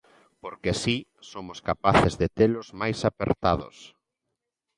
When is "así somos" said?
0.71-1.59